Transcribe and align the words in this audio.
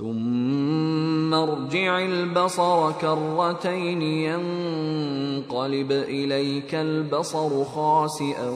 ثم 0.00 1.34
ارجع 1.34 2.04
البصر 2.04 2.92
كرتين 2.92 4.02
ينقلب 4.02 5.92
إليك 5.92 6.74
البصر 6.74 7.64
خاسئا 7.64 8.48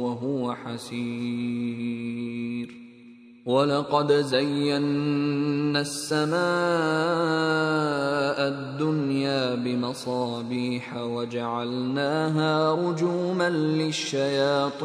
وهو 0.00 0.54
حسير. 0.54 2.04
ولقد 3.46 4.12
زينا 4.12 5.80
السماء 5.80 6.38
الدنيا 8.48 9.54
بمصابيح 9.54 10.96
وجعلناها 10.96 12.74
رجوما 12.74 13.50
للشياطين. 13.50 14.84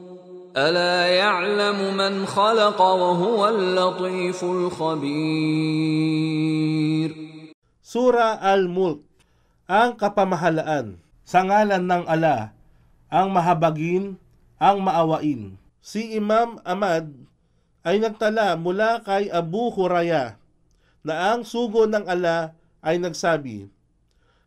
الا 0.56 1.06
يعلم 1.12 1.96
من 1.96 2.24
خلق 2.26 2.80
وهو 2.80 3.48
اللطيف 3.48 4.40
الخبير 4.44 6.06
Sura 7.86 8.34
Al-Mulk, 8.42 9.06
ang 9.70 9.94
kapamahalaan, 9.94 10.98
sa 11.22 11.46
ngalan 11.46 11.86
ng 11.86 12.04
ala, 12.10 12.50
ang 13.06 13.30
mahabagin, 13.30 14.18
ang 14.58 14.82
maawain. 14.82 15.54
Si 15.78 16.18
Imam 16.18 16.58
Ahmad 16.66 17.14
ay 17.86 18.02
nagtala 18.02 18.58
mula 18.58 19.06
kay 19.06 19.30
Abu 19.30 19.70
Huraya 19.70 20.34
na 21.06 21.30
ang 21.30 21.46
sugo 21.46 21.86
ng 21.86 22.10
ala 22.10 22.58
ay 22.82 22.98
nagsabi, 22.98 23.70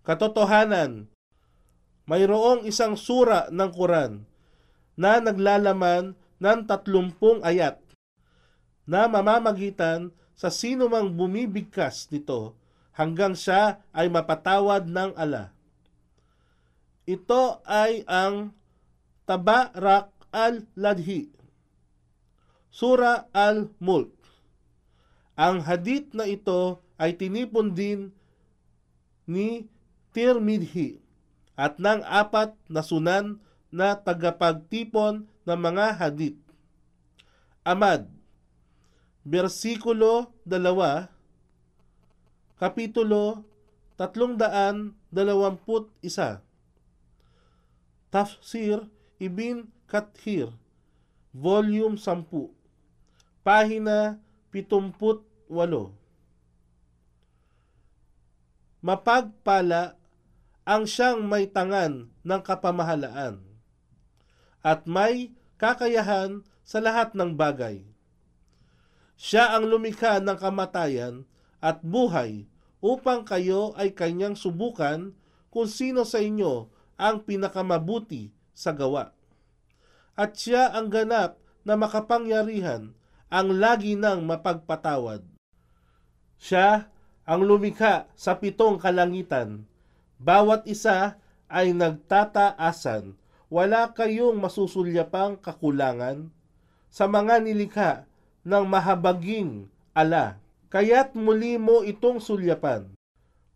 Katotohanan, 0.03 1.07
mayroong 2.11 2.67
isang 2.67 2.99
sura 2.99 3.47
ng 3.55 3.71
Quran 3.71 4.27
na 4.94 5.18
naglalaman 5.18 6.14
ng 6.38 6.60
tatlumpung 6.66 7.42
ayat 7.42 7.78
na 8.84 9.08
mamamagitan 9.08 10.12
sa 10.34 10.52
sino 10.52 10.90
mang 10.90 11.14
bumibigkas 11.14 12.10
nito 12.10 12.58
hanggang 12.94 13.34
siya 13.34 13.82
ay 13.90 14.10
mapatawad 14.10 14.86
ng 14.86 15.14
ala. 15.18 15.54
Ito 17.04 17.60
ay 17.66 18.06
ang 18.08 18.54
Tabarak 19.24 20.12
al-Ladhi, 20.32 21.32
Sura 22.68 23.28
al-Mulk. 23.32 24.12
Ang 25.34 25.64
hadith 25.64 26.12
na 26.12 26.28
ito 26.28 26.84
ay 27.00 27.16
tinipon 27.16 27.72
din 27.72 28.12
ni 29.24 29.66
Tirmidhi 30.12 31.00
at 31.56 31.80
ng 31.80 32.04
apat 32.04 32.54
na 32.68 32.84
sunan 32.84 33.40
na 33.74 33.98
tagapagtipon 33.98 35.26
ng 35.26 35.58
mga 35.58 35.98
hadith. 35.98 36.38
Amad, 37.66 38.06
versikulo 39.26 40.30
2, 40.46 41.10
Kapitulo 42.54 43.42
321 43.98 44.94
Tafsir 48.14 48.86
Ibn 49.18 49.66
Kathir 49.90 50.54
Volume 51.34 51.98
10 51.98 52.30
Pahina 53.42 54.22
78 54.54 54.94
Mapagpala 58.84 59.98
ang 60.62 60.86
siyang 60.86 61.26
may 61.26 61.50
tangan 61.50 62.06
ng 62.22 62.40
kapamahalaan 62.46 63.53
at 64.64 64.88
may 64.88 65.36
kakayahan 65.60 66.40
sa 66.64 66.80
lahat 66.80 67.12
ng 67.12 67.36
bagay. 67.36 67.84
Siya 69.14 69.54
ang 69.54 69.68
lumikha 69.68 70.18
ng 70.18 70.40
kamatayan 70.40 71.28
at 71.60 71.84
buhay 71.84 72.48
upang 72.80 73.22
kayo 73.22 73.76
ay 73.76 73.92
kanyang 73.92 74.34
subukan 74.34 75.14
kung 75.52 75.68
sino 75.70 76.02
sa 76.02 76.18
inyo 76.18 76.66
ang 76.98 77.22
pinakamabuti 77.22 78.34
sa 78.56 78.74
gawa. 78.74 79.14
At 80.18 80.34
siya 80.34 80.72
ang 80.74 80.90
ganap 80.90 81.38
na 81.62 81.78
makapangyarihan 81.78 82.96
ang 83.30 83.48
lagi 83.56 83.98
ng 83.98 84.26
mapagpatawad. 84.26 85.26
Siya 86.38 86.86
ang 87.24 87.40
lumikha 87.42 88.06
sa 88.14 88.36
pitong 88.36 88.76
kalangitan. 88.76 89.64
Bawat 90.20 90.68
isa 90.68 91.18
ay 91.48 91.72
nagtataasan. 91.72 93.16
Wala 93.54 93.94
kayong 93.94 94.42
masusulyapang 94.42 95.38
kakulangan 95.38 96.26
sa 96.90 97.06
mga 97.06 97.38
nilikha 97.38 98.02
ng 98.42 98.66
mahabaging 98.66 99.70
ala. 99.94 100.42
Kaya't 100.74 101.14
muli 101.14 101.54
mo 101.54 101.86
itong 101.86 102.18
sulyapan. 102.18 102.90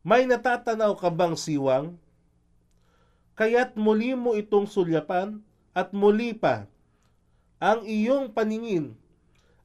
May 0.07 0.23
natatanaw 0.31 0.95
ka 0.95 1.11
bang 1.11 1.35
siwang? 1.35 1.99
Kaya't 3.35 3.75
muli 3.75 4.15
mo 4.15 4.39
itong 4.39 4.71
sulyapan 4.71 5.43
at 5.75 5.91
muli 5.91 6.31
pa. 6.31 6.71
Ang 7.59 7.83
iyong 7.83 8.31
paningin 8.31 8.95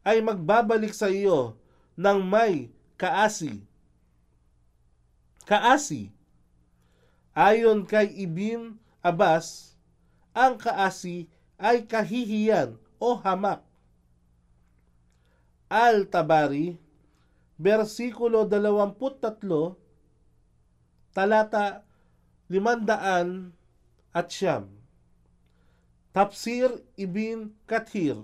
ay 0.02 0.18
magbabalik 0.26 0.98
sa 0.98 1.14
iyo 1.14 1.54
ng 1.94 2.26
may 2.26 2.74
kaasi. 2.98 3.62
Kaasi. 5.46 6.10
Ayon 7.38 7.86
kay 7.86 8.10
Ibn 8.26 8.82
Abbas, 9.06 9.73
ang 10.34 10.58
kaasi 10.58 11.30
ay 11.62 11.86
kahihiyan 11.86 12.76
o 12.98 13.16
hamak. 13.22 13.62
Al-Tabari, 15.70 16.78
versikulo 17.58 18.46
23, 18.46 19.74
talata 21.14 21.82
500 22.50 23.54
at 24.14 24.28
siyam. 24.30 24.70
Tafsir 26.14 26.70
Ibn 26.94 27.50
Kathir, 27.66 28.22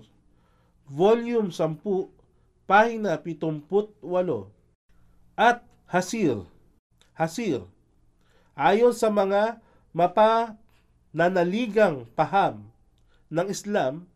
volume 0.86 1.50
10, 1.50 1.82
pahina 2.70 3.18
78. 3.18 3.98
At 5.34 5.66
Hasir, 5.90 6.46
Hasir, 7.18 7.66
ayon 8.54 8.94
sa 8.94 9.10
mga 9.10 9.58
mapa 9.90 10.54
nanaligang 11.10 12.06
paham 12.14 12.70
ng 13.30 13.46
Islam, 13.50 14.06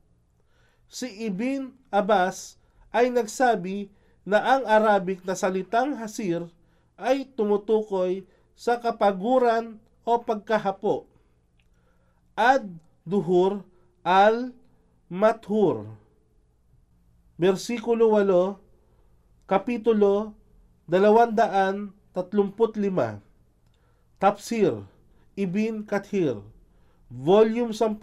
si 0.90 1.06
Ibn 1.26 1.70
Abbas 1.90 2.58
ay 2.94 3.10
nagsabi 3.10 3.90
na 4.22 4.38
ang 4.40 4.62
Arabic 4.64 5.26
na 5.26 5.34
salitang 5.34 5.98
hasir 5.98 6.46
ay 6.94 7.26
tumutukoy 7.34 8.22
sa 8.54 8.78
kapaguran 8.78 9.82
o 10.06 10.22
pagkahapo. 10.22 11.10
Ad 12.38 12.70
duhur 13.02 13.66
al 14.06 14.54
mathur. 15.10 15.90
Versikulo 17.34 18.14
8, 18.14 18.54
Kapitulo 19.50 20.38
235. 20.86 23.18
Tafsir 24.22 24.86
Ibn 25.34 25.82
Kathir 25.82 26.53
Volume 27.14 27.70
10 27.70 28.02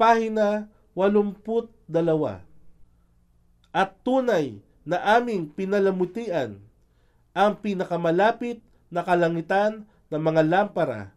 Pahina 0.00 0.72
82 0.96 1.36
At 3.76 3.90
tunay 4.00 4.56
na 4.88 5.20
aming 5.20 5.52
pinalamutian 5.52 6.56
ang 7.36 7.52
pinakamalapit 7.60 8.64
na 8.88 9.04
kalangitan 9.04 9.84
ng 10.08 10.22
mga 10.22 10.42
lampara 10.48 11.12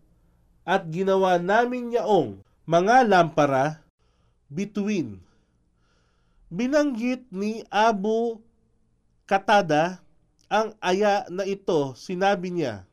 at 0.67 0.83
ginawa 0.91 1.39
namin 1.39 1.95
yaong 1.95 2.43
mga 2.67 3.07
lampara 3.07 3.79
between. 4.51 5.23
Binanggit 6.51 7.29
ni 7.31 7.63
Abu 7.71 8.43
Katada 9.29 10.01
ang 10.49 10.73
aya 10.81 11.29
na 11.29 11.45
ito, 11.45 11.93
sinabi 11.93 12.49
niya, 12.49 12.89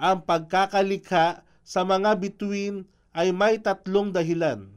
ang 0.00 0.24
pagkakalikha 0.24 1.43
sa 1.64 1.82
mga 1.82 2.20
bituin 2.20 2.84
ay 3.16 3.32
may 3.32 3.56
tatlong 3.56 4.12
dahilan. 4.12 4.68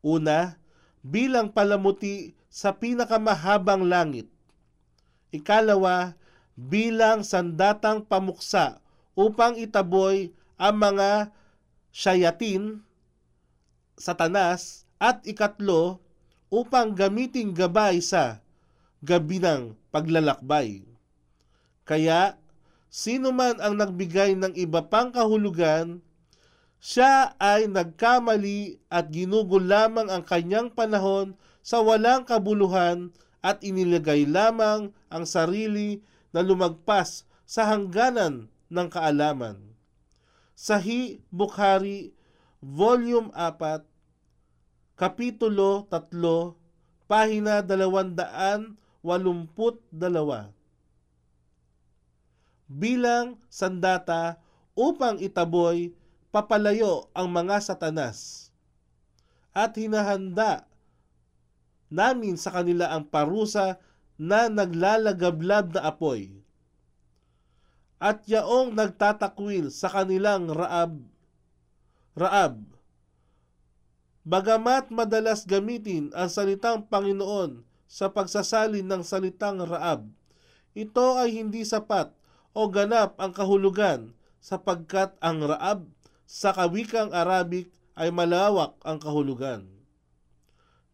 Una, 0.00 0.56
bilang 1.04 1.52
palamuti 1.52 2.32
sa 2.48 2.74
pinakamahabang 2.74 3.84
langit. 3.86 4.26
Ikalawa, 5.28 6.16
bilang 6.56 7.22
sandatang 7.22 8.02
pamuksa 8.02 8.80
upang 9.12 9.54
itaboy 9.60 10.32
ang 10.58 10.80
mga 10.80 11.30
shayatin, 11.92 12.82
satanas, 13.94 14.88
at 14.98 15.22
ikatlo, 15.22 16.02
upang 16.50 16.96
gamiting 16.96 17.54
gabay 17.54 18.02
sa 18.02 18.42
gabi 19.04 19.38
ng 19.38 19.78
paglalakbay. 19.94 20.82
Kaya, 21.86 22.34
sino 22.88 23.32
man 23.32 23.60
ang 23.60 23.76
nagbigay 23.76 24.36
ng 24.36 24.56
iba 24.56 24.84
pang 24.84 25.12
kahulugan, 25.12 26.00
siya 26.78 27.34
ay 27.42 27.68
nagkamali 27.68 28.80
at 28.88 29.10
ginugol 29.12 29.62
lamang 29.62 30.08
ang 30.08 30.22
kanyang 30.22 30.72
panahon 30.72 31.36
sa 31.60 31.84
walang 31.84 32.24
kabuluhan 32.24 33.12
at 33.44 33.60
inilagay 33.62 34.24
lamang 34.24 34.94
ang 35.10 35.24
sarili 35.26 36.00
na 36.32 36.40
lumagpas 36.40 37.26
sa 37.48 37.68
hangganan 37.68 38.48
ng 38.70 38.88
kaalaman. 38.88 39.58
Sahi 40.54 41.22
Bukhari, 41.30 42.14
Volume 42.58 43.30
4, 43.34 43.86
Kapitulo 44.98 45.86
3, 45.90 46.10
Pahina 47.06 47.62
282 47.62 50.57
bilang 52.68 53.40
sandata 53.48 54.38
upang 54.76 55.18
itaboy 55.18 55.90
papalayo 56.28 57.08
ang 57.16 57.32
mga 57.32 57.58
satanas. 57.64 58.48
At 59.56 59.74
hinahanda 59.74 60.68
namin 61.88 62.36
sa 62.36 62.52
kanila 62.52 62.92
ang 62.92 63.08
parusa 63.08 63.80
na 64.20 64.46
naglalagablab 64.52 65.74
na 65.74 65.88
apoy. 65.88 66.30
At 67.98 68.22
yaong 68.30 68.78
nagtatakwil 68.78 69.74
sa 69.74 69.90
kanilang 69.90 70.52
raab 70.54 71.02
raab 72.18 72.62
bagamat 74.26 74.90
madalas 74.90 75.46
gamitin 75.46 76.10
ang 76.14 76.26
salitang 76.26 76.82
Panginoon 76.86 77.62
sa 77.86 78.10
pagsasalin 78.10 78.86
ng 78.86 79.02
salitang 79.06 79.62
raab 79.62 80.06
ito 80.74 81.06
ay 81.14 81.42
hindi 81.42 81.62
sapat 81.62 82.10
o 82.52 82.68
ganap 82.68 83.16
ang 83.20 83.32
kahulugan 83.32 84.12
sapagkat 84.38 85.14
ang 85.20 85.44
Raab 85.44 85.88
sa 86.28 86.52
kawikang 86.52 87.12
Arabic 87.12 87.72
ay 87.98 88.12
malawak 88.12 88.76
ang 88.84 89.00
kahulugan. 89.00 89.66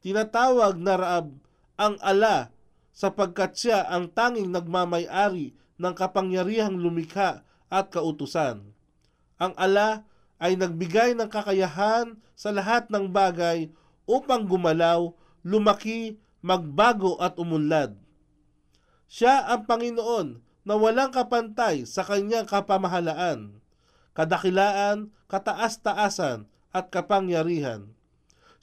Tinatawag 0.04 0.78
na 0.80 0.94
Raab 0.94 1.34
ang 1.74 1.98
ala 2.00 2.54
sapagkat 2.94 3.58
siya 3.58 3.82
ang 3.90 4.12
tanging 4.12 4.54
nagmamay-ari 4.54 5.56
ng 5.80 5.94
kapangyarihang 5.96 6.78
lumikha 6.78 7.42
at 7.66 7.90
kautusan. 7.90 8.62
Ang 9.42 9.52
ala 9.58 10.06
ay 10.38 10.54
nagbigay 10.54 11.18
ng 11.18 11.26
kakayahan 11.26 12.14
sa 12.38 12.54
lahat 12.54 12.86
ng 12.92 13.10
bagay 13.10 13.72
upang 14.06 14.46
gumalaw, 14.46 15.10
lumaki, 15.42 16.20
magbago 16.44 17.16
at 17.18 17.40
umunlad. 17.40 17.96
Siya 19.08 19.48
ang 19.48 19.64
Panginoon 19.64 20.43
na 20.64 20.74
walang 20.80 21.12
kapantay 21.12 21.84
sa 21.84 22.02
kanyang 22.02 22.48
kapamahalaan, 22.48 23.60
kadakilaan, 24.16 25.12
kataas-taasan 25.28 26.48
at 26.72 26.88
kapangyarihan. 26.88 27.92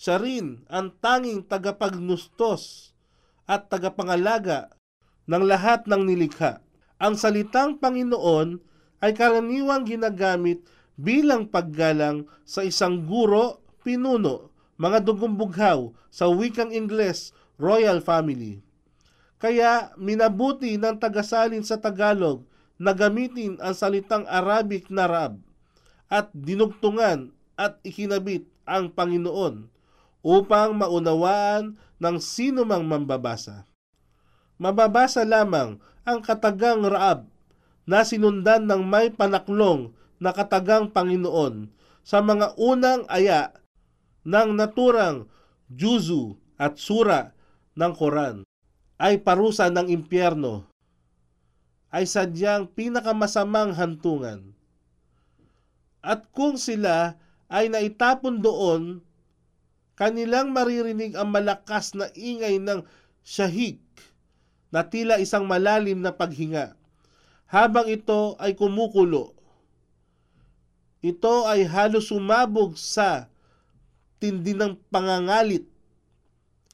Siya 0.01 0.17
rin 0.17 0.65
ang 0.65 0.97
tanging 0.97 1.45
tagapagnustos 1.45 2.91
at 3.45 3.69
tagapangalaga 3.69 4.73
ng 5.29 5.43
lahat 5.45 5.85
ng 5.85 6.09
nilikha. 6.09 6.65
Ang 6.97 7.17
salitang 7.17 7.77
Panginoon 7.77 8.57
ay 9.01 9.13
karaniwang 9.13 9.85
ginagamit 9.85 10.65
bilang 10.97 11.49
paggalang 11.49 12.29
sa 12.45 12.65
isang 12.65 13.05
guro, 13.05 13.61
pinuno, 13.85 14.53
mga 14.77 15.05
dugumbughaw 15.05 15.93
sa 16.09 16.29
wikang 16.29 16.73
Ingles, 16.73 17.33
royal 17.61 18.01
family. 18.01 18.61
Kaya 19.41 19.89
minabuti 19.97 20.77
ng 20.77 21.01
tagasalin 21.01 21.65
sa 21.65 21.81
Tagalog 21.81 22.45
na 22.77 22.93
gamitin 22.93 23.57
ang 23.57 23.73
salitang 23.73 24.21
Arabic 24.29 24.93
na 24.93 25.09
Rab 25.09 25.41
at 26.13 26.29
dinugtungan 26.29 27.33
at 27.57 27.81
ikinabit 27.81 28.45
ang 28.69 28.93
Panginoon 28.93 29.65
upang 30.21 30.77
maunawaan 30.77 31.73
ng 31.97 32.17
sino 32.21 32.61
mang 32.69 32.85
mambabasa. 32.85 33.65
Mababasa 34.61 35.25
lamang 35.25 35.81
ang 36.05 36.21
katagang 36.21 36.85
Raab 36.85 37.25
na 37.89 38.05
sinundan 38.05 38.69
ng 38.69 38.85
may 38.85 39.09
panaklong 39.09 39.89
na 40.21 40.37
katagang 40.37 40.93
Panginoon 40.93 41.65
sa 42.05 42.21
mga 42.21 42.53
unang 42.61 43.09
aya 43.09 43.57
ng 44.21 44.53
naturang 44.53 45.25
Juzu 45.65 46.37
at 46.61 46.77
Sura 46.77 47.33
ng 47.73 47.93
Quran 47.97 48.45
ay 49.01 49.17
parusa 49.17 49.73
ng 49.73 49.89
impyerno 49.89 50.69
ay 51.89 52.05
sadyang 52.05 52.69
pinakamasamang 52.69 53.73
hantungan. 53.73 54.53
At 56.05 56.29
kung 56.31 56.55
sila 56.55 57.17
ay 57.51 57.67
naitapon 57.67 58.39
doon, 58.39 59.01
kanilang 59.97 60.53
maririnig 60.55 61.17
ang 61.17 61.33
malakas 61.33 61.97
na 61.97 62.07
ingay 62.15 62.61
ng 62.61 62.85
shahik 63.21 63.81
na 64.71 64.87
tila 64.87 65.19
isang 65.19 65.45
malalim 65.49 65.99
na 65.99 66.15
paghinga 66.15 66.77
habang 67.51 67.91
ito 67.91 68.39
ay 68.39 68.55
kumukulo. 68.55 69.35
Ito 71.03 71.49
ay 71.49 71.67
halos 71.67 72.07
sumabog 72.13 72.79
sa 72.79 73.27
tindi 74.21 74.55
ng 74.55 74.79
pangangalit 74.87 75.67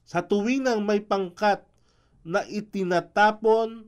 sa 0.07 0.24
tuwing 0.24 0.63
nang 0.63 0.86
may 0.88 1.03
pangkat 1.03 1.66
na 2.27 2.43
itinatapon, 2.43 3.88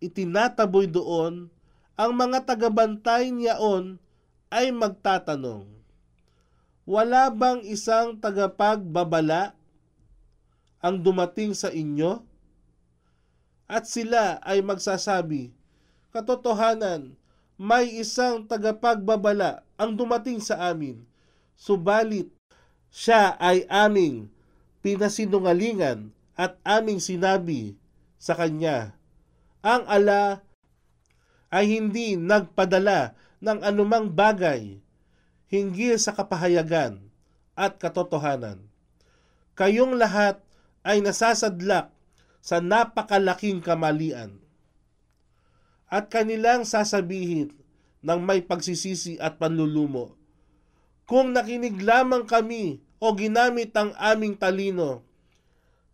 itinataboy 0.00 0.88
doon, 0.88 1.52
ang 2.00 2.12
mga 2.16 2.48
tagabantay 2.48 3.28
niyaon 3.28 4.00
ay 4.48 4.72
magtatanong, 4.72 5.68
Wala 6.88 7.28
bang 7.28 7.60
isang 7.64 8.16
tagapagbabala 8.16 9.52
ang 10.80 10.96
dumating 11.00 11.52
sa 11.52 11.68
inyo? 11.68 12.24
At 13.68 13.84
sila 13.84 14.40
ay 14.40 14.64
magsasabi, 14.64 15.52
Katotohanan, 16.08 17.16
may 17.60 18.00
isang 18.00 18.48
tagapagbabala 18.48 19.60
ang 19.76 19.92
dumating 19.92 20.40
sa 20.40 20.72
amin, 20.72 21.04
subalit 21.52 22.32
siya 22.88 23.36
ay 23.38 23.66
aming 23.68 24.30
pinasinungalingan 24.80 26.14
at 26.34 26.58
aming 26.66 26.98
sinabi 26.98 27.78
sa 28.18 28.34
kanya, 28.34 28.98
ang 29.62 29.86
ala 29.86 30.42
ay 31.54 31.70
hindi 31.70 32.18
nagpadala 32.18 33.14
ng 33.38 33.58
anumang 33.62 34.10
bagay 34.10 34.82
hinggil 35.46 35.94
sa 36.02 36.10
kapahayagan 36.10 36.98
at 37.54 37.78
katotohanan. 37.78 38.66
Kayong 39.54 39.94
lahat 39.94 40.42
ay 40.82 40.98
nasasadlak 40.98 41.94
sa 42.42 42.58
napakalaking 42.58 43.62
kamalian. 43.62 44.42
At 45.86 46.10
kanilang 46.10 46.66
sasabihin 46.66 47.54
ng 48.02 48.20
may 48.20 48.42
pagsisisi 48.42 49.16
at 49.22 49.38
panlulumo, 49.38 50.18
Kung 51.06 51.36
nakinig 51.36 51.78
lamang 51.84 52.26
kami 52.26 52.82
o 52.98 53.12
ginamit 53.14 53.70
ang 53.76 53.94
aming 53.96 54.34
talino, 54.34 55.04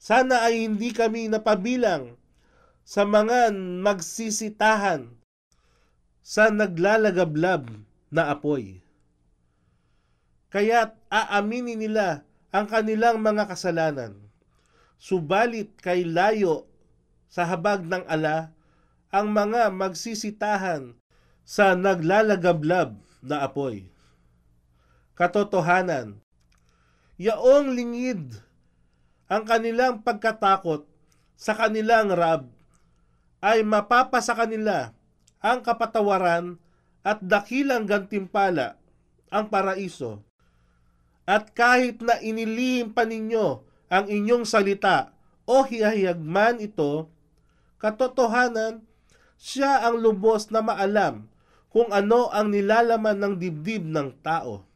sana 0.01 0.49
ay 0.49 0.65
hindi 0.65 0.97
kami 0.97 1.29
napabilang 1.29 2.17
sa 2.89 3.05
mga 3.05 3.53
magsisitahan 3.85 5.13
sa 6.25 6.49
naglalagablab 6.49 7.69
na 8.09 8.33
apoy. 8.33 8.81
Kaya't 10.49 10.97
aaminin 11.13 11.79
nila 11.79 12.25
ang 12.49 12.65
kanilang 12.67 13.21
mga 13.21 13.45
kasalanan. 13.47 14.17
Subalit 14.97 15.77
kay 15.79 16.09
layo 16.09 16.67
sa 17.29 17.45
habag 17.45 17.85
ng 17.85 18.03
ala 18.09 18.57
ang 19.13 19.31
mga 19.31 19.69
magsisitahan 19.69 20.97
sa 21.45 21.77
naglalagablab 21.77 22.97
na 23.21 23.45
apoy. 23.45 23.93
Katotohanan, 25.13 26.25
yaong 27.21 27.77
lingid 27.77 28.41
ang 29.31 29.47
kanilang 29.47 30.03
pagkatakot 30.03 30.91
sa 31.39 31.55
kanilang 31.55 32.11
Rab 32.11 32.51
ay 33.41 33.63
mapapasa 33.63 34.35
kanila 34.35 34.91
ang 35.39 35.63
kapatawaran 35.63 36.59
at 37.01 37.23
dakilang 37.23 37.87
gantimpala 37.87 38.77
ang 39.31 39.49
paraiso 39.49 40.21
at 41.31 41.55
kahit 41.55 42.03
na 42.03 42.19
inilihim 42.19 42.91
pa 42.91 43.07
ninyo 43.07 43.63
ang 43.87 44.11
inyong 44.11 44.43
salita 44.43 45.15
o 45.47 45.63
hiyahiyag 45.63 46.19
man 46.19 46.59
ito, 46.59 47.07
katotohanan, 47.79 48.83
siya 49.39 49.87
ang 49.87 50.03
lubos 50.03 50.51
na 50.51 50.59
maalam 50.59 51.31
kung 51.71 51.95
ano 51.95 52.27
ang 52.35 52.51
nilalaman 52.51 53.15
ng 53.15 53.35
dibdib 53.39 53.87
ng 53.87 54.11
tao. 54.27 54.67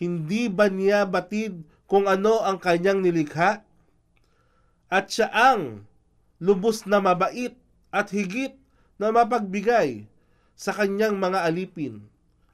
Hindi 0.00 0.48
ba 0.48 0.72
niya 0.72 1.04
batid 1.04 1.62
kung 1.91 2.05
ano 2.05 2.43
ang 2.43 2.59
kanyang 2.59 2.99
nilikha? 2.99 3.63
At 4.87 5.11
siya 5.11 5.31
ang 5.31 5.87
lubos 6.39 6.87
na 6.87 6.99
mabait 6.99 7.55
at 7.91 8.11
higit 8.11 8.55
na 8.99 9.11
mapagbigay 9.13 10.07
sa 10.57 10.73
kanyang 10.73 11.17
mga 11.21 11.45
alipin. 11.47 12.05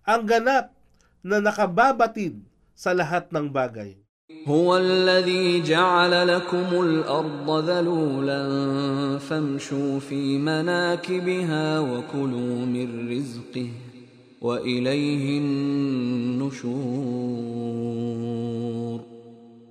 Ang 0.04 0.28
ganap 0.28 0.76
na 1.24 1.40
nakababatid 1.40 2.44
sa 2.76 2.92
lahat 2.92 3.32
ng 3.32 3.48
bagay. 3.50 4.04
هو 4.48 4.78
الذي 4.78 5.62
جعل 5.62 6.28
لكم 6.28 6.70
الأرض 6.82 7.48
ذلولا 7.70 8.42
فامشوا 9.20 10.00
في 10.00 10.38
مناكبها 10.38 11.80
وكلوا 11.80 12.56
من 12.66 12.88
رزقه 13.12 13.70
وإليه 14.42 15.40
النشور 15.40 16.87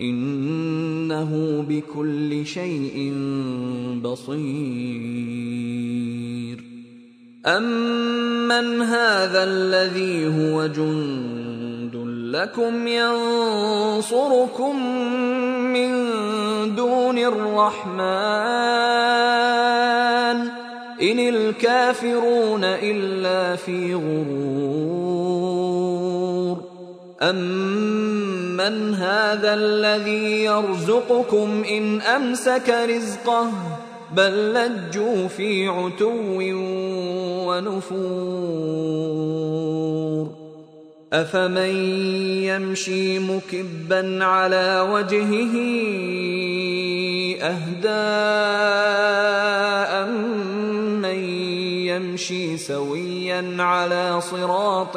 إنه 0.00 1.64
بكل 1.68 2.46
شيء 2.46 3.12
بصير. 4.02 5.44
أمن 7.46 8.82
هذا 8.82 9.44
الذي 9.44 10.26
هو 10.26 10.66
جند 10.66 11.96
لكم 12.34 12.86
ينصركم 12.86 14.76
من 15.72 16.14
دون 16.74 17.18
الرحمن 17.18 17.94
إن 21.02 21.18
الكافرون 21.18 22.64
إلا 22.64 23.56
في 23.56 23.94
غرور. 23.94 24.84
أمن 28.60 28.94
هذا 28.94 29.54
الذي 29.54 30.44
يرزقكم 30.44 31.64
إن 31.70 32.00
أمسك 32.00 32.74
رزقه 32.88 33.50
بل 34.12 34.54
لجوا 34.54 35.28
في 35.28 35.68
عتو 35.68 36.40
ونفور 37.48 38.74
أفمن 41.12 41.74
يمشي 42.44 43.18
مكبا 43.18 44.24
على 44.24 44.86
وجهه 44.90 45.54
أهدى 47.42 48.04
من 51.02 51.18
يمشي 51.86 52.56
سويا 52.56 53.56
على 53.58 54.20
صراط 54.20 54.96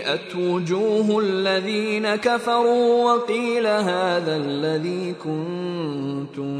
سيئت 0.00 0.36
وجوه 0.36 1.18
الذين 1.18 2.16
كفروا 2.16 3.12
وقيل 3.12 3.66
هذا 3.66 4.36
الذي 4.36 5.14
كنتم 5.24 6.50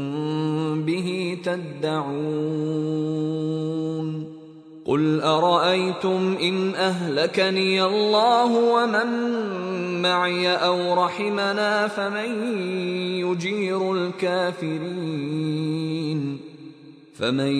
به 0.85 1.37
تدعون 1.43 2.01
قل 4.85 5.21
أرأيتم 5.21 6.37
إن 6.41 6.75
أهلكني 6.75 7.83
الله 7.83 8.55
ومن 8.55 9.31
معي 10.01 10.55
أو 10.55 11.03
رحمنا 11.03 11.87
فمن 11.87 12.53
يجير 13.19 13.93
الكافرين 13.93 15.51
فمن 17.13 17.55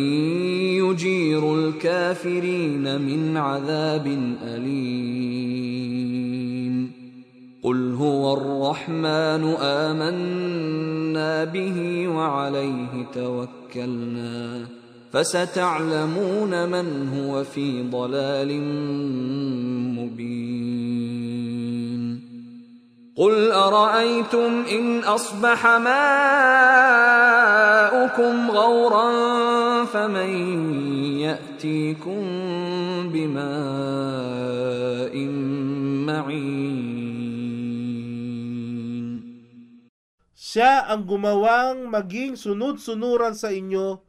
يجير 0.77 1.55
الكافرين 1.55 3.01
من 3.01 3.37
عذاب 3.37 4.35
أليم. 4.43 5.71
قل 7.63 7.93
هو 7.93 8.33
الرحمن 8.33 9.43
آمنا 9.59 11.43
به 11.43 12.07
وعليه 12.07 13.05
توكلنا. 13.13 14.65
فستعلمون 15.11 16.69
من 16.69 17.09
هو 17.09 17.43
في 17.43 17.83
ضلال 17.83 18.51
قل 23.20 23.48
أرأيتم 23.48 24.68
إن 24.68 25.00
أصبح 25.00 25.60
ماؤكم 25.80 25.94
غورا 28.50 29.08
فمن 29.88 30.30
يأتيكم 31.24 32.22
بماء 33.08 35.14
معين 36.04 36.76
Siya 40.36 40.84
ang 40.88 41.04
gumawang 41.04 41.92
maging 41.92 42.32
sunod-sunuran 42.32 43.36
sa 43.36 43.52
inyo 43.52 44.00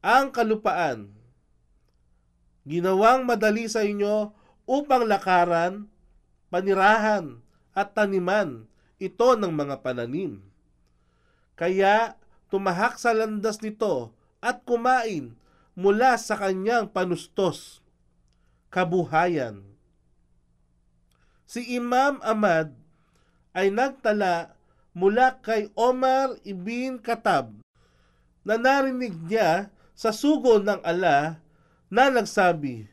ang 0.00 0.32
kalupaan. 0.32 1.12
Ginawang 2.64 3.28
madali 3.28 3.68
sa 3.68 3.84
inyo 3.84 4.32
upang 4.64 5.04
lakaran, 5.04 5.84
panirahan, 6.48 7.44
at 7.73 7.95
taniman 7.95 8.69
ito 8.99 9.29
ng 9.39 9.49
mga 9.49 9.79
pananim. 9.79 10.43
Kaya 11.55 12.19
tumahak 12.51 12.99
sa 12.99 13.15
landas 13.15 13.63
nito 13.63 14.11
at 14.43 14.63
kumain 14.67 15.35
mula 15.79 16.19
sa 16.19 16.35
kanyang 16.35 16.91
panustos, 16.91 17.79
kabuhayan. 18.67 19.63
Si 21.47 21.63
Imam 21.73 22.19
Ahmad 22.21 22.75
ay 23.55 23.71
nagtala 23.71 24.53
mula 24.93 25.39
kay 25.39 25.71
Omar 25.73 26.35
ibn 26.43 26.99
Khattab 26.99 27.55
na 28.43 28.59
narinig 28.59 29.15
niya 29.25 29.71
sa 29.95 30.11
sugo 30.11 30.59
ng 30.59 30.83
ala 30.83 31.39
na 31.87 32.11
nagsabi, 32.11 32.91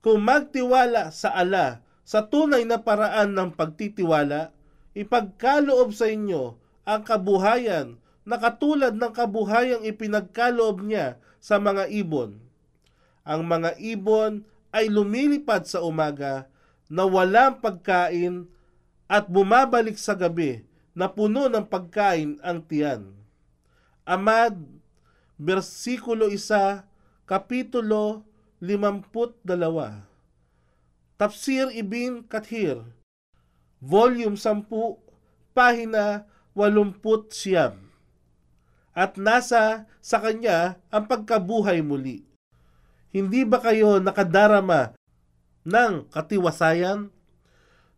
Kung 0.00 0.24
magtiwala 0.24 1.12
sa 1.12 1.32
ala 1.32 1.83
sa 2.04 2.20
tunay 2.20 2.68
na 2.68 2.76
paraan 2.76 3.32
ng 3.32 3.50
pagtitiwala, 3.56 4.52
ipagkaloob 4.92 5.90
sa 5.96 6.06
inyo 6.06 6.54
ang 6.84 7.00
kabuhayan 7.00 7.96
na 8.28 8.36
katulad 8.36 8.92
ng 8.92 9.12
kabuhayang 9.12 9.84
ipinagkaloob 9.84 10.84
niya 10.84 11.16
sa 11.40 11.56
mga 11.60 11.88
ibon. 11.92 12.40
Ang 13.24 13.48
mga 13.48 13.80
ibon 13.80 14.44
ay 14.68 14.92
lumilipad 14.92 15.64
sa 15.64 15.80
umaga 15.80 16.44
na 16.92 17.08
walang 17.08 17.60
pagkain 17.60 18.44
at 19.08 19.28
bumabalik 19.28 19.96
sa 19.96 20.12
gabi 20.12 20.64
na 20.92 21.08
puno 21.08 21.48
ng 21.48 21.64
pagkain 21.64 22.36
ang 22.44 22.60
tiyan. 22.64 23.12
Amad, 24.04 24.60
versikulo 25.40 26.28
1, 26.28 26.84
kapitulo 27.24 28.24
52. 28.60 30.13
Tafsir 31.14 31.70
Ibn 31.70 32.26
Kathir, 32.26 32.82
volume 33.78 34.34
10, 34.34 34.66
pahina 35.54 36.26
80 36.58 37.30
siyam. 37.30 37.78
At 38.90 39.14
nasa 39.14 39.86
sa 40.02 40.18
kanya 40.18 40.82
ang 40.90 41.06
pagkabuhay 41.06 41.86
muli. 41.86 42.26
Hindi 43.14 43.46
ba 43.46 43.62
kayo 43.62 44.02
nakadarama 44.02 44.98
ng 45.62 46.10
katiwasayan? 46.10 47.14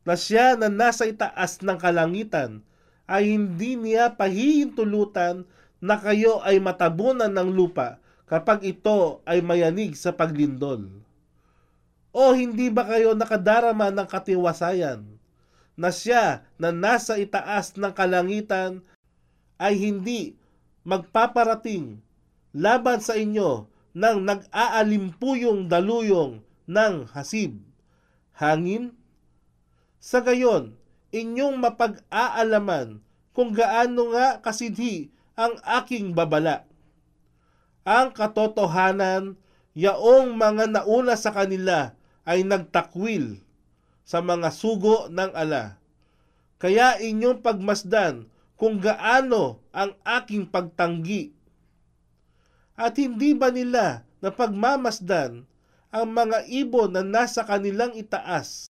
Na 0.05 0.12
siya 0.12 0.61
na 0.61 0.68
nasa 0.68 1.09
itaas 1.09 1.64
ng 1.64 1.81
kalangitan 1.81 2.61
ay 3.09 3.33
hindi 3.33 3.81
niya 3.81 4.12
pahihintulutan 4.12 5.48
na 5.81 5.96
kayo 5.96 6.44
ay 6.44 6.61
matabunan 6.61 7.33
ng 7.33 7.48
lupa 7.48 7.96
kapag 8.29 8.61
ito 8.61 9.24
ay 9.24 9.40
mayanig 9.40 9.96
sa 9.96 10.12
paglindol. 10.12 11.06
O 12.16 12.33
hindi 12.33 12.72
ba 12.72 12.88
kayo 12.88 13.12
nakadarama 13.12 13.92
ng 13.92 14.09
katiwasayan 14.09 15.05
na 15.76 15.92
siya 15.92 16.48
na 16.57 16.72
nasa 16.72 17.20
itaas 17.20 17.76
ng 17.76 17.92
kalangitan 17.92 18.81
ay 19.61 19.76
hindi 19.76 20.33
magpaparating 20.88 22.00
laban 22.57 23.05
sa 23.05 23.20
inyo 23.20 23.68
ng 23.92 24.16
nag-aalimpuyong 24.24 25.68
daluyong 25.68 26.40
ng 26.64 26.94
hasib, 27.12 27.61
hangin? 28.33 28.96
Sa 30.00 30.24
gayon, 30.24 30.72
inyong 31.12 31.61
mapag-aalaman 31.61 33.05
kung 33.37 33.52
gaano 33.52 34.16
nga 34.16 34.40
kasidhi 34.40 35.12
ang 35.37 35.61
aking 35.68 36.16
babala. 36.16 36.64
Ang 37.85 38.16
katotohanan, 38.16 39.37
yaong 39.76 40.33
mga 40.33 40.72
nauna 40.72 41.12
sa 41.20 41.29
kanila 41.29 41.95
ay 42.27 42.43
nagtakwil 42.43 43.39
sa 44.03 44.19
mga 44.19 44.51
sugo 44.51 45.07
ng 45.07 45.31
ala. 45.33 45.79
Kaya 46.59 46.99
inyong 46.99 47.41
pagmasdan 47.41 48.27
kung 48.59 48.83
gaano 48.83 49.62
ang 49.71 49.95
aking 50.03 50.51
pagtanggi. 50.51 51.31
At 52.77 52.99
hindi 52.99 53.33
ba 53.33 53.55
nila 53.55 54.05
na 54.21 54.35
pagmamasdan 54.35 55.47
ang 55.95 56.07
mga 56.12 56.45
ibon 56.51 56.93
na 56.93 57.07
nasa 57.07 57.47
kanilang 57.47 57.95
itaas 57.97 58.69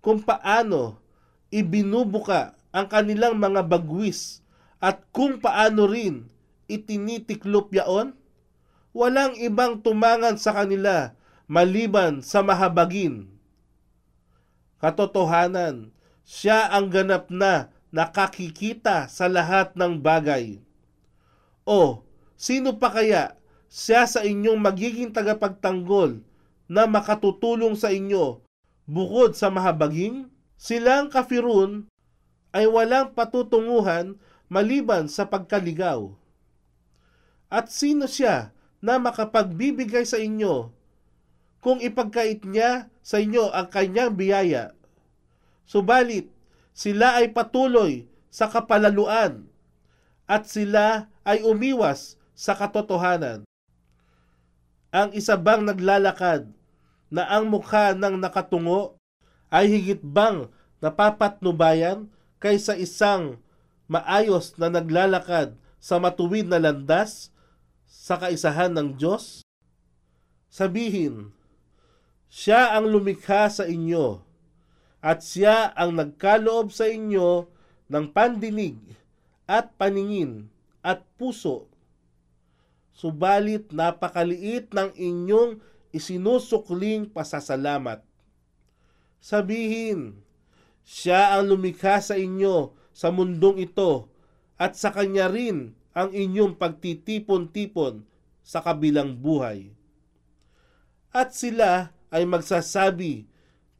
kung 0.00 0.22
paano 0.22 0.96
ibinubuka 1.52 2.56
ang 2.72 2.88
kanilang 2.88 3.36
mga 3.36 3.68
bagwis 3.68 4.40
at 4.80 5.04
kung 5.12 5.38
paano 5.42 5.84
rin 5.84 6.28
itinitiklop 6.68 7.72
yaon? 7.76 8.16
Walang 8.92 9.36
ibang 9.40 9.80
tumangan 9.80 10.36
sa 10.36 10.52
kanila 10.52 11.16
maliban 11.52 12.24
sa 12.24 12.40
mahabagin. 12.40 13.28
Katotohanan, 14.80 15.92
siya 16.24 16.72
ang 16.72 16.88
ganap 16.88 17.28
na 17.28 17.68
nakakikita 17.92 19.04
sa 19.12 19.28
lahat 19.28 19.76
ng 19.76 20.00
bagay. 20.00 20.64
O, 21.68 22.08
sino 22.40 22.80
pa 22.80 22.88
kaya 22.88 23.36
siya 23.68 24.08
sa 24.08 24.24
inyong 24.24 24.56
magiging 24.64 25.12
tagapagtanggol 25.12 26.24
na 26.72 26.88
makatutulong 26.88 27.76
sa 27.76 27.92
inyo 27.92 28.40
bukod 28.88 29.36
sa 29.36 29.52
mahabagin? 29.52 30.32
Silang 30.56 31.12
kafirun 31.12 31.84
ay 32.56 32.64
walang 32.64 33.12
patutunguhan 33.12 34.16
maliban 34.48 35.04
sa 35.04 35.28
pagkaligaw. 35.28 36.16
At 37.52 37.68
sino 37.68 38.08
siya 38.08 38.56
na 38.80 38.96
makapagbibigay 38.96 40.08
sa 40.08 40.16
inyo 40.16 40.80
kung 41.62 41.78
ipagkait 41.78 42.42
niya 42.42 42.90
sa 43.06 43.22
inyo 43.22 43.54
ang 43.54 43.70
kanyang 43.70 44.18
biyaya. 44.18 44.74
Subalit, 45.62 46.26
sila 46.74 47.22
ay 47.22 47.30
patuloy 47.30 48.10
sa 48.34 48.50
kapalaluan 48.50 49.46
at 50.26 50.50
sila 50.50 51.06
ay 51.22 51.46
umiwas 51.46 52.18
sa 52.34 52.58
katotohanan. 52.58 53.46
Ang 54.90 55.14
isa 55.14 55.38
bang 55.38 55.62
naglalakad 55.62 56.50
na 57.08 57.30
ang 57.30 57.46
mukha 57.46 57.94
ng 57.94 58.18
nakatungo 58.18 58.98
ay 59.52 59.70
higit 59.70 60.02
bang 60.02 60.50
napapatnubayan 60.82 62.10
kaysa 62.42 62.74
isang 62.74 63.38
maayos 63.86 64.58
na 64.58 64.66
naglalakad 64.66 65.54
sa 65.78 66.02
matuwid 66.02 66.50
na 66.50 66.58
landas 66.58 67.30
sa 67.86 68.18
kaisahan 68.18 68.74
ng 68.74 68.98
Diyos? 68.98 69.46
Sabihin, 70.48 71.32
siya 72.32 72.72
ang 72.72 72.88
lumikha 72.88 73.52
sa 73.52 73.68
inyo 73.68 74.24
at 75.04 75.20
siya 75.20 75.68
ang 75.76 76.00
nagkaloob 76.00 76.72
sa 76.72 76.88
inyo 76.88 77.44
ng 77.92 78.08
pandinig 78.08 78.80
at 79.44 79.76
paningin 79.76 80.48
at 80.80 81.04
puso. 81.20 81.68
Subalit 82.96 83.68
napakaliit 83.76 84.72
ng 84.72 84.96
inyong 84.96 85.60
isinusukling 85.92 87.12
pasasalamat. 87.12 88.00
Sabihin, 89.20 90.24
siya 90.88 91.36
ang 91.36 91.52
lumikha 91.52 92.00
sa 92.00 92.16
inyo 92.16 92.72
sa 92.96 93.12
mundong 93.12 93.60
ito 93.60 94.08
at 94.56 94.72
sa 94.72 94.88
kanya 94.88 95.28
rin 95.28 95.76
ang 95.92 96.08
inyong 96.16 96.56
pagtitipon-tipon 96.56 98.08
sa 98.40 98.64
kabilang 98.64 99.20
buhay. 99.20 99.68
At 101.12 101.36
sila 101.36 101.92
ay 102.12 102.28
magsasabi, 102.28 103.24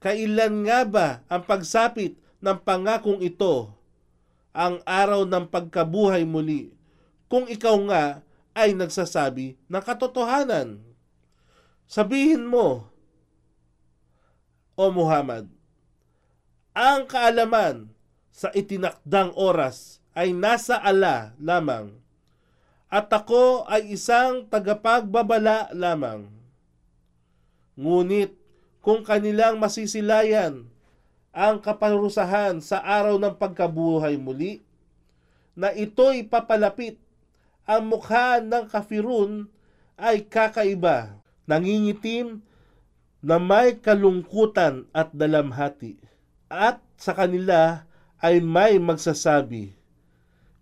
kailan 0.01 0.65
nga 0.67 0.83
ba 0.89 1.09
ang 1.29 1.45
pagsapit 1.45 2.17
ng 2.41 2.59
pangakong 2.65 3.21
ito, 3.21 3.71
ang 4.57 4.81
araw 4.89 5.29
ng 5.29 5.47
pagkabuhay 5.47 6.25
muli, 6.25 6.73
kung 7.29 7.47
ikaw 7.47 7.77
nga 7.87 8.05
ay 8.57 8.73
nagsasabi 8.73 9.61
ng 9.69 9.83
katotohanan? 9.85 10.81
Sabihin 11.85 12.49
mo, 12.49 12.89
O 14.73 14.89
Muhammad, 14.89 15.53
ang 16.73 17.05
kaalaman 17.05 17.93
sa 18.33 18.49
itinakdang 18.57 19.37
oras 19.37 20.01
ay 20.17 20.33
nasa 20.33 20.81
ala 20.81 21.37
lamang 21.37 21.93
at 22.93 23.09
ako 23.09 23.65
ay 23.69 23.97
isang 23.97 24.49
tagapagbabala 24.53 25.73
lamang. 25.73 26.29
Ngunit 27.79 28.37
kung 28.83 29.07
kanilang 29.07 29.57
masisilayan 29.57 30.69
ang 31.33 31.65
kaparusahan 31.65 32.61
sa 32.61 32.85
araw 32.85 33.17
ng 33.17 33.35
pagkabuhay 33.41 34.21
muli, 34.21 34.61
na 35.57 35.73
ito'y 35.73 36.29
papalapit, 36.29 37.01
ang 37.65 37.89
mukha 37.89 38.43
ng 38.43 38.69
kafirun 38.69 39.49
ay 39.97 40.25
kakaiba, 40.27 41.15
nangingitim 41.49 42.43
na 43.23 43.39
may 43.39 43.79
kalungkutan 43.79 44.85
at 44.91 45.15
dalamhati. 45.15 45.97
At 46.51 46.83
sa 46.99 47.15
kanila 47.17 47.87
ay 48.21 48.43
may 48.43 48.77
magsasabi, 48.77 49.73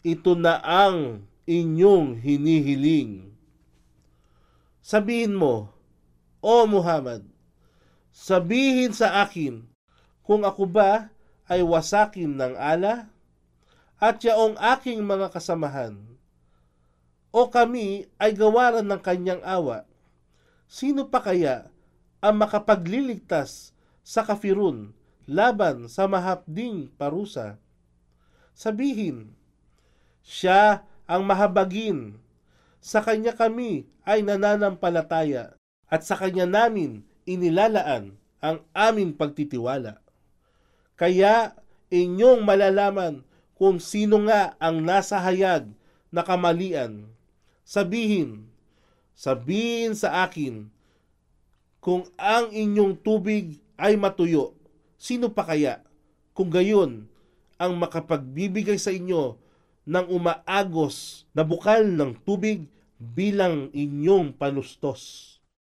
ito 0.06 0.32
na 0.36 0.60
ang 0.60 1.24
inyong 1.48 2.20
hinihiling. 2.20 3.32
Sabihin 4.84 5.34
mo, 5.34 5.72
O 6.40 6.64
Muhammad, 6.64 7.20
sabihin 8.16 8.96
sa 8.96 9.20
akin 9.20 9.60
kung 10.24 10.40
ako 10.48 10.64
ba 10.64 11.12
ay 11.52 11.60
wasakin 11.60 12.32
ng 12.32 12.56
ala 12.56 13.12
at 14.00 14.24
yaong 14.24 14.56
aking 14.56 15.04
mga 15.04 15.28
kasamahan 15.36 16.00
o 17.28 17.52
kami 17.52 18.08
ay 18.16 18.32
gawaran 18.32 18.88
ng 18.88 19.00
kanyang 19.04 19.44
awa. 19.44 19.84
Sino 20.64 21.12
pa 21.12 21.20
kaya 21.20 21.68
ang 22.24 22.40
makapagliligtas 22.40 23.76
sa 24.00 24.24
kafirun 24.24 24.96
laban 25.28 25.92
sa 25.92 26.08
mahapding 26.08 26.88
parusa? 26.96 27.60
Sabihin, 28.56 29.36
siya 30.24 30.88
ang 31.04 31.28
mahabagin. 31.28 32.16
Sa 32.80 33.04
kanya 33.04 33.36
kami 33.36 33.84
ay 34.08 34.24
nananampalataya 34.24 35.59
at 35.90 36.06
sa 36.06 36.14
kanya 36.14 36.46
namin 36.46 37.02
inilalaan 37.26 38.14
ang 38.38 38.62
aming 38.72 39.12
pagtitiwala. 39.12 39.98
Kaya 40.94 41.58
inyong 41.90 42.46
malalaman 42.46 43.26
kung 43.58 43.82
sino 43.82 44.24
nga 44.24 44.56
ang 44.56 44.80
nasa 44.80 45.20
hayag 45.20 45.68
na 46.08 46.24
kamalian. 46.24 47.10
Sabihin, 47.66 48.48
sabihin 49.12 49.92
sa 49.92 50.24
akin, 50.24 50.70
kung 51.82 52.08
ang 52.16 52.48
inyong 52.54 52.96
tubig 53.00 53.60
ay 53.76 53.98
matuyo, 53.98 54.56
sino 54.96 55.32
pa 55.32 55.44
kaya 55.44 55.84
kung 56.32 56.48
gayon 56.48 57.08
ang 57.60 57.72
makapagbibigay 57.76 58.80
sa 58.80 58.92
inyo 58.92 59.36
ng 59.84 60.06
umaagos 60.08 61.28
na 61.36 61.44
bukal 61.44 61.84
ng 61.84 62.16
tubig 62.24 62.68
bilang 62.96 63.72
inyong 63.72 64.32
panustos? 64.36 65.39